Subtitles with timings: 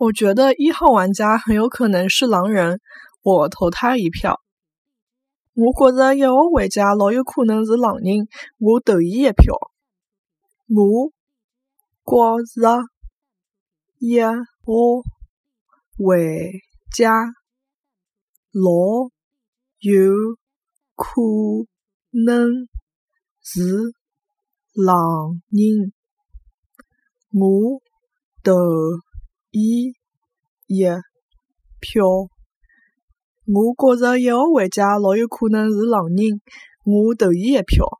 [0.00, 2.80] 我觉得一号玩家很有可能是狼人，
[3.20, 4.40] 我投他一票。
[5.52, 8.26] 我觉着一号玩家老有可能是狼人，
[8.56, 9.54] 我投伊一票。
[10.68, 11.12] 我
[12.08, 12.14] 觉
[12.62, 12.78] 着
[13.98, 14.32] 一号
[15.98, 16.16] 玩
[16.96, 17.12] 家
[18.52, 19.10] 老
[19.80, 19.92] 有
[20.96, 21.12] 可
[22.26, 22.66] 能
[23.42, 23.92] 是
[24.72, 25.92] 狼人，
[27.32, 27.82] 我
[28.42, 28.54] 投
[29.50, 29.92] 伊
[30.66, 30.84] 一
[31.80, 32.04] 票。
[33.46, 36.40] 我觉着一号玩家老有可能是狼人，
[36.84, 37.99] 我投伊一票。